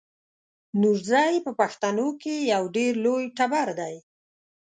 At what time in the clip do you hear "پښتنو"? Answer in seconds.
1.59-2.07